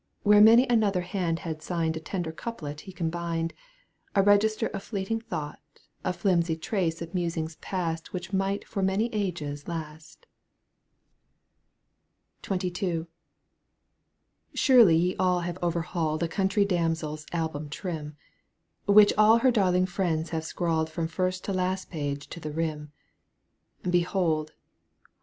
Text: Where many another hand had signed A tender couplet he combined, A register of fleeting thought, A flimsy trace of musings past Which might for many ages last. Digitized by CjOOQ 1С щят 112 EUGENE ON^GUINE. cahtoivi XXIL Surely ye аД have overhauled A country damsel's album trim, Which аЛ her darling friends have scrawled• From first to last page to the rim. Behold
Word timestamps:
Where 0.23 0.41
many 0.41 0.67
another 0.67 1.01
hand 1.01 1.41
had 1.45 1.61
signed 1.61 1.95
A 1.95 1.99
tender 1.99 2.31
couplet 2.31 2.81
he 2.81 2.91
combined, 2.91 3.53
A 4.15 4.23
register 4.23 4.65
of 4.69 4.81
fleeting 4.81 5.21
thought, 5.21 5.61
A 6.03 6.11
flimsy 6.11 6.55
trace 6.55 7.03
of 7.03 7.13
musings 7.13 7.57
past 7.57 8.11
Which 8.11 8.33
might 8.33 8.67
for 8.67 8.81
many 8.81 9.13
ages 9.13 9.67
last. 9.67 10.25
Digitized 12.41 12.49
by 12.49 12.55
CjOOQ 12.55 12.57
1С 12.57 12.57
щят 12.57 12.57
112 12.57 12.63
EUGENE 12.63 12.89
ON^GUINE. 12.89 12.97
cahtoivi 12.97 13.03
XXIL 13.03 13.07
Surely 14.55 14.95
ye 14.97 15.15
аД 15.19 15.39
have 15.43 15.59
overhauled 15.61 16.23
A 16.23 16.27
country 16.27 16.65
damsel's 16.65 17.25
album 17.31 17.69
trim, 17.69 18.17
Which 18.87 19.13
аЛ 19.17 19.41
her 19.41 19.51
darling 19.51 19.85
friends 19.85 20.31
have 20.31 20.43
scrawled• 20.43 20.87
From 20.91 21.07
first 21.07 21.43
to 21.43 21.53
last 21.53 21.91
page 21.91 22.25
to 22.29 22.39
the 22.39 22.51
rim. 22.51 22.91
Behold 23.87 24.53